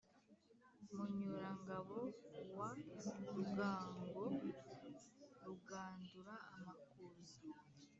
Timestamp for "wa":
2.57-2.69